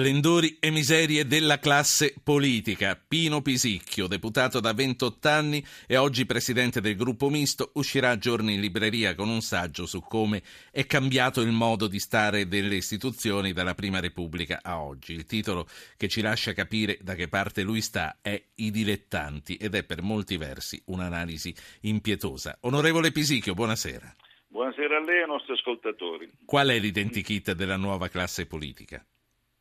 [0.00, 2.98] Splendori e miserie della classe politica.
[3.06, 8.54] Pino Pisicchio, deputato da 28 anni e oggi presidente del gruppo misto, uscirà a giorni
[8.54, 10.42] in libreria con un saggio su come
[10.72, 15.12] è cambiato il modo di stare delle istituzioni dalla Prima Repubblica a oggi.
[15.12, 15.66] Il titolo
[15.98, 20.00] che ci lascia capire da che parte lui sta è I dilettanti ed è per
[20.00, 22.56] molti versi un'analisi impietosa.
[22.62, 24.16] Onorevole Pisicchio, buonasera.
[24.48, 26.30] Buonasera a lei e ai nostri ascoltatori.
[26.46, 29.04] Qual è l'identikit della nuova classe politica?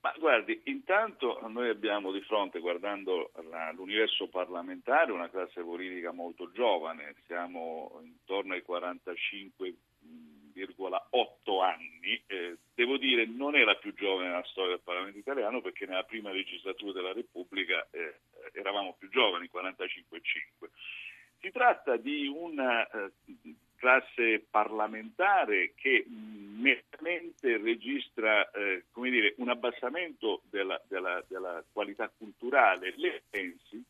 [0.01, 6.53] Ma guardi, intanto noi abbiamo di fronte, guardando la, l'universo parlamentare, una classe politica molto
[6.53, 14.45] giovane, siamo intorno ai 45,8 anni, eh, devo dire non è la più giovane nella
[14.45, 18.21] storia del Parlamento italiano perché nella prima legislatura della Repubblica eh,
[18.53, 20.69] eravamo più giovani, 45,5.
[21.41, 23.11] Si tratta di una eh,
[23.79, 32.93] classe parlamentare che nettamente registra eh, dire, un abbassamento della, della, della, qualità culturale.
[32.97, 33.81] Lei pensi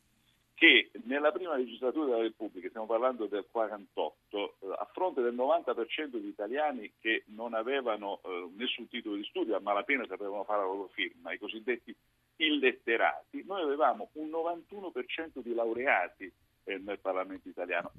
[0.53, 6.17] che nella prima legislatura della Repubblica, stiamo parlando del 48, eh, a fronte del 90%
[6.17, 10.67] di italiani che non avevano eh, nessun titolo di studio, a malapena sapevano fare la
[10.67, 11.95] loro firma, i cosiddetti
[12.35, 16.31] illetterati, noi avevamo un 91% di laureati
[16.77, 17.91] nel Parlamento italiano.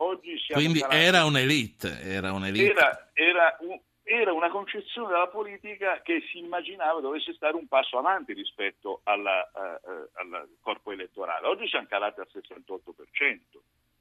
[0.53, 2.01] Quindi era un'elite.
[2.03, 2.71] Era, un'elite.
[2.71, 7.99] Era, era, un, era, una concezione della politica che si immaginava dovesse stare un passo
[7.99, 11.47] avanti rispetto alla, uh, uh, al corpo elettorale.
[11.47, 13.39] Oggi siamo calati al 68%.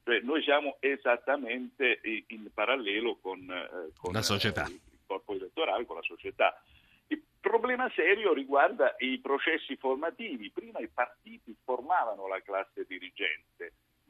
[0.02, 4.66] Cioè, noi siamo esattamente in parallelo con, uh, con la società.
[4.68, 6.60] il corpo elettorale, con la società.
[7.08, 10.50] Il problema serio riguarda i processi formativi.
[10.50, 13.49] Prima i partiti formavano la classe dirigente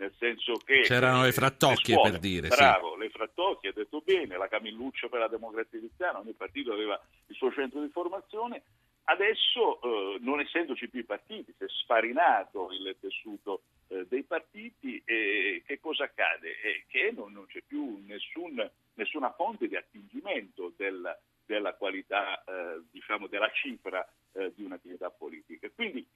[0.00, 0.80] nel senso che...
[0.80, 2.48] C'erano le frattocchie le scuole, per dire.
[2.48, 3.00] Bravo, sì.
[3.00, 7.36] le frattocchie, ha detto bene, la Camilluccio per la democrazia cristiana, ogni partito aveva il
[7.36, 8.62] suo centro di formazione,
[9.04, 15.02] adesso eh, non essendoci più i partiti, si è sfarinato il tessuto eh, dei partiti
[15.04, 16.54] e che cosa accade?
[16.88, 23.26] Che non, non, c'è più nessun, nessuna fonte di attingimento del, della qualità, eh, diciamo,
[23.26, 25.68] della cifra eh, di un'attività politica.
[25.74, 26.06] Quindi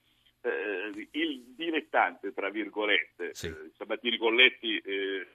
[0.45, 3.04] eh, il dilettante, tra virgolette,
[3.35, 3.47] sì.
[3.47, 5.27] eh, Sabatini Colletti eh,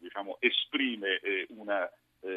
[0.00, 1.88] diciamo, esprime eh, una,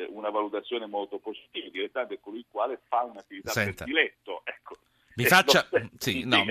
[0.09, 3.86] una, valutazione molto positiva, il dilettante è colui il quale fa un'attività Senta.
[3.86, 4.42] per diletto.
[4.46, 4.78] Ecco.
[5.16, 5.68] Mi faccia,
[5.98, 6.46] sì, no.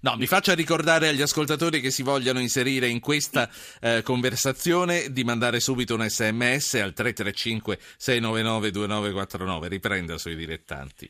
[0.00, 3.48] No, mi faccia, ricordare agli ascoltatori che si vogliono inserire in questa
[3.80, 9.68] eh, conversazione di mandare subito un sms al 335 699 2949.
[9.68, 11.08] Riprenda sui dilettanti.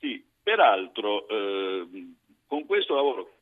[0.00, 1.86] Sì, peraltro eh,
[2.46, 3.33] con questo lavoro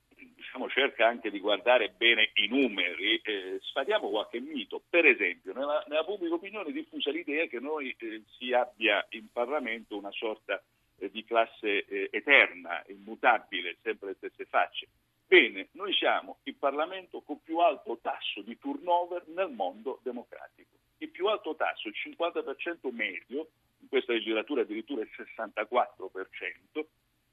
[0.52, 4.82] diciamo, cerca anche di guardare bene i numeri, eh, sfatiamo qualche mito.
[4.86, 9.32] Per esempio, nella, nella, pubblica opinione è diffusa l'idea che noi eh, si abbia in
[9.32, 10.62] Parlamento una sorta
[10.98, 14.88] eh, di classe eh, eterna, immutabile, sempre le stesse facce.
[15.26, 20.68] Bene, noi siamo il Parlamento con più alto tasso di turnover nel mondo democratico.
[20.98, 23.48] Il più alto tasso, il 50% medio,
[23.78, 26.84] in questa legislatura addirittura il 64%,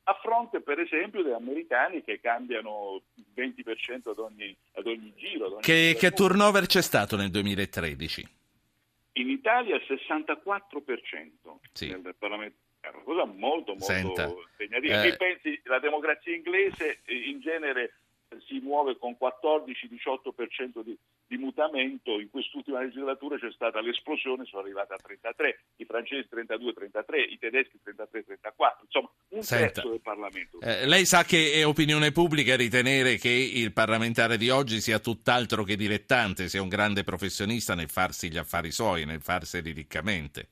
[0.09, 3.03] a fronte per esempio degli americani che cambiano
[3.35, 5.45] 20% ad ogni, ad ogni giro.
[5.45, 8.27] Ad ogni che, che turnover c'è stato nel 2013?
[9.13, 11.29] In Italia il 64%
[11.73, 11.89] sì.
[11.89, 15.03] nel Parlamento è una cosa molto molto Senta, impegnativa.
[15.03, 15.15] Eh...
[15.15, 17.93] pensi la democrazia inglese in genere
[18.47, 24.93] si muove con 14-18% di, di, mutamento, in quest'ultima legislatura c'è stata l'esplosione, sono arrivati
[24.93, 28.37] a 33, i francesi 32-33, i tedeschi 33-34,
[28.83, 29.09] insomma
[29.39, 30.59] un Senta, del Parlamento.
[30.61, 35.63] Eh, lei sa che è opinione pubblica ritenere che il parlamentare di oggi sia tutt'altro
[35.63, 40.49] che dilettante, sia un grande professionista nel farsi gli affari suoi, nel farseli riccamente.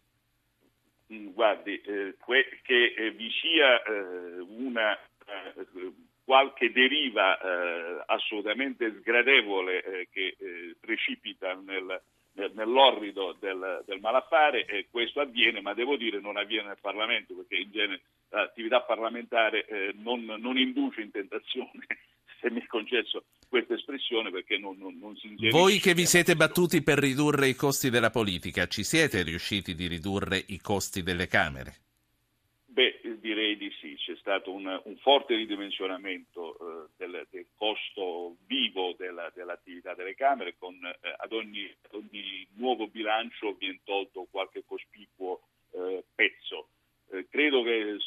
[1.13, 5.93] Mm, guardi, eh, que- che eh, vi sia eh, una eh,
[6.25, 10.35] qualche deriva eh, assolutamente sgradevole che
[10.77, 12.01] precipita nel,
[12.33, 17.55] nel, nell'orrido del, del malaffare questo avviene, ma devo dire non avviene nel Parlamento perché
[17.55, 21.85] in genere l'attività parlamentare eh, non, non, induce in tentazione,
[22.41, 25.57] se mi è concesso questa espressione perché non, non, non si ingerisce.
[25.57, 29.87] Voi che vi siete battuti per ridurre i costi della politica, ci siete riusciti di
[29.87, 31.75] ridurre i costi delle Camere?
[32.65, 38.93] Beh, direi di sì, c'è stato un, un forte ridimensionamento eh, del, del, costo vivo
[38.97, 44.63] della, dell'attività delle Camere, con, eh, ad, ogni, ad, ogni, nuovo bilancio viene tolto qualche
[44.65, 45.41] cospicuo
[45.71, 46.69] eh, pezzo.
[47.11, 47.97] Eh, credo che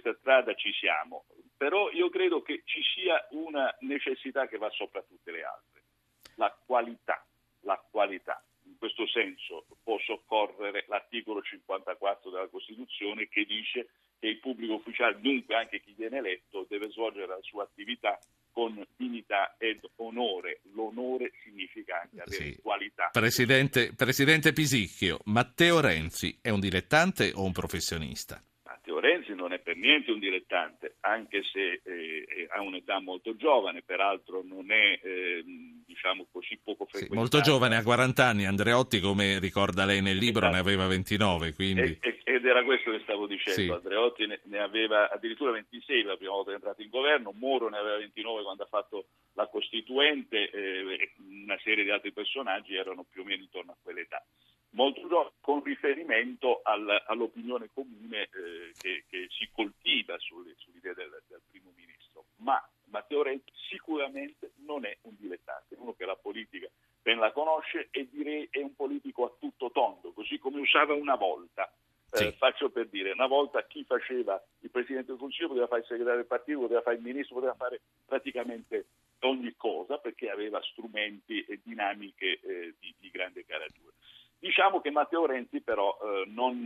[0.00, 1.24] questa strada ci siamo,
[1.56, 5.82] però io credo che ci sia una necessità che va sopra tutte le altre,
[6.36, 7.24] la qualità,
[7.60, 8.42] la qualità
[8.78, 15.56] questo senso può soccorrere l'articolo 54 della Costituzione che dice che il pubblico ufficiale, dunque
[15.56, 18.18] anche chi viene eletto, deve svolgere la sua attività
[18.52, 20.60] con dignità ed onore.
[20.74, 22.58] L'onore significa anche avere sì.
[22.60, 23.10] qualità.
[23.12, 28.42] Presidente, Presidente Pisicchio, Matteo Renzi è un dilettante o un professionista?
[29.28, 34.42] Renzi non è per niente un dilettante, anche se eh, ha un'età molto giovane, peraltro
[34.44, 35.44] non è eh,
[35.86, 37.12] diciamo così poco frequentato.
[37.12, 40.54] Sì, molto giovane, ha 40 anni, Andreotti come ricorda lei nel libro esatto.
[40.54, 41.54] ne aveva 29.
[41.54, 41.98] Quindi...
[42.00, 43.68] E, ed era questo che stavo dicendo, sì.
[43.68, 47.68] Andreotti ne, ne, aveva addirittura 26 la prima volta che è entrato in governo, Moro
[47.68, 53.04] ne aveva 29 quando ha fatto la Costituente eh, una serie di altri personaggi erano
[53.08, 54.22] più o meno intorno a quell'età
[54.70, 61.40] molto con riferimento al, all'opinione comune eh, che, che, si coltiva sulle, sull'idea del, del,
[61.50, 62.24] primo ministro.
[62.36, 66.68] Ma Matteo Renzi sicuramente non è un dilettante, uno che la politica
[67.00, 71.16] ben la conosce e direi è un politico a tutto tondo, così come usava una
[71.16, 71.72] volta.
[72.10, 72.24] Eh, sì.
[72.24, 75.86] Eh, faccio per dire, una volta chi faceva il Presidente del Consiglio poteva fare il
[75.86, 78.86] segretario del partito, poteva fare il ministro, poteva fare praticamente
[79.20, 83.87] ogni cosa perché aveva strumenti e dinamiche eh, di, di grande caratura.
[84.40, 86.62] Diciamo che Matteo Renzi però eh, non,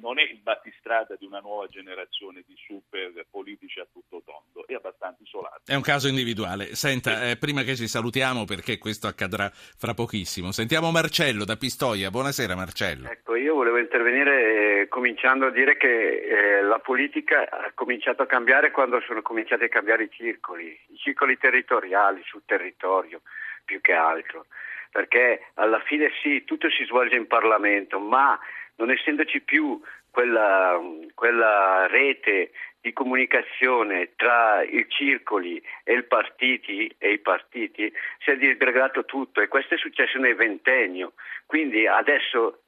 [0.00, 4.74] non, è il battistrada di una nuova generazione di super politici a tutto tondo, è
[4.74, 5.62] abbastanza isolato.
[5.66, 6.76] È un caso individuale.
[6.76, 12.10] Senta, eh, prima che ci salutiamo perché questo accadrà fra pochissimo, sentiamo Marcello da Pistoia.
[12.10, 13.08] Buonasera Marcello.
[13.08, 18.26] Ecco, io volevo intervenire eh, cominciando a dire che eh, la politica ha cominciato a
[18.26, 23.22] cambiare quando sono cominciati a cambiare i circoli, i circoli territoriali sul territorio
[23.64, 24.46] più che altro
[24.96, 28.40] perché alla fine sì, tutto si svolge in Parlamento, ma
[28.76, 29.78] non essendoci più
[30.10, 30.80] quella,
[31.12, 38.38] quella rete di comunicazione tra i circoli e, i partiti, e i partiti si è
[38.38, 41.12] disgregato tutto e questo è successo nel ventennio.
[41.44, 42.62] Quindi adesso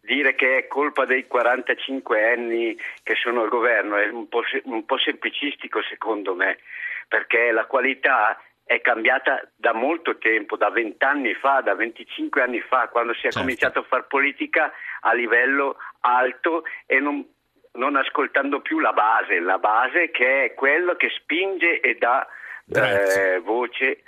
[0.00, 4.84] dire che è colpa dei 45 anni che sono al governo è un po', un
[4.84, 6.58] po' semplicistico secondo me,
[7.06, 8.36] perché la qualità
[8.68, 13.20] è cambiata da molto tempo, da 20 anni fa, da 25 anni fa, quando si
[13.20, 13.38] è certo.
[13.38, 14.70] cominciato a fare politica
[15.00, 17.26] a livello alto e non,
[17.72, 22.28] non, ascoltando più la base, la base che è quello che spinge e dà
[22.70, 24.02] eh, voce.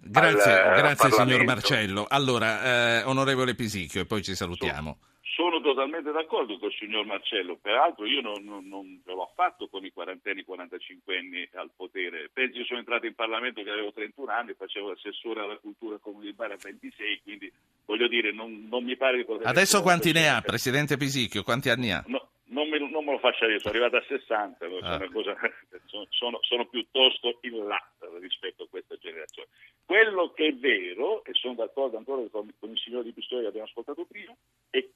[0.00, 2.06] Grazie, al, grazie signor Marcello.
[2.08, 4.98] Allora, eh, onorevole Pisicchio, e poi ci salutiamo.
[5.38, 9.84] Sono totalmente d'accordo con il signor Marcello, peraltro io non, non, non l'ho fatto con
[9.84, 12.28] i quarantenni, 45 anni al potere.
[12.32, 16.56] Penso io sono entrato in Parlamento che avevo 31 anni, facevo assessore alla cultura comunitaria
[16.56, 17.52] a 26, quindi
[17.84, 19.46] voglio dire, non, non mi pare di poter...
[19.46, 21.44] Adesso quanti ne ha, Presidente Pisicchio?
[21.44, 22.02] Quanti anni ha?
[22.08, 25.08] No, non, me, non me lo faccia io, sono arrivato a 60, ah.
[25.12, 25.36] cosa,
[25.86, 27.80] sono, sono, sono piuttosto in là
[28.20, 29.48] rispetto a questa generazione.
[29.88, 33.48] Quello che è vero, e sono d'accordo ancora con, con il signor Di Pistoia che
[33.48, 34.36] abbiamo ascoltato prima,
[34.68, 34.86] è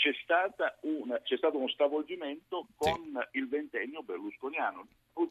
[0.00, 0.14] c'è,
[0.80, 2.94] una, c'è, stato uno stravolgimento con
[3.30, 3.38] sì.
[3.38, 4.86] il ventennio berlusconiano,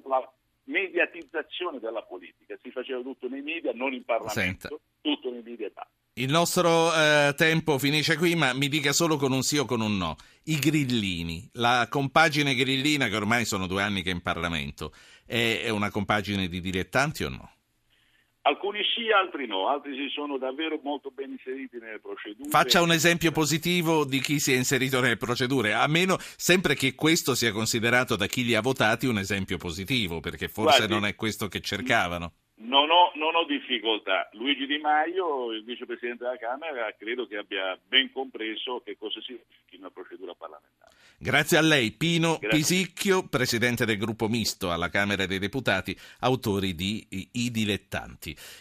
[0.06, 0.32] la
[0.66, 4.76] mediatizzazione della politica, si faceva tutto nei media, non in Parlamento, Senta.
[5.02, 5.72] tutto nei media.
[6.14, 9.82] Il nostro eh, tempo finisce qui, ma mi dica solo con un sì o con
[9.82, 10.16] un no.
[10.44, 14.94] I grillini, la compagine grillina che ormai sono due anni che è in Parlamento,
[15.26, 17.52] è una compagine di dilettanti o no?
[18.48, 22.48] Alcuni sì, altri no, altri si sono davvero molto ben inseriti nelle procedure.
[22.48, 26.96] Faccia un esempio positivo di chi si è inserito nelle procedure, a meno sempre che
[26.96, 31.06] questo sia considerato da chi li ha votati un esempio positivo, perché forse Guardi, non
[31.06, 32.32] è questo che cercavano.
[32.78, 34.30] Non ho, non ho, difficoltà.
[34.34, 39.48] Luigi Di Maio, il vicepresidente della Camera, credo che abbia ben compreso che cosa significa
[39.80, 40.94] una procedura parlamentare.
[41.18, 42.50] Grazie a lei, Pino Grazie.
[42.50, 48.36] Pisicchio, presidente del gruppo misto alla Camera dei Deputati, autori di I Dilettanti.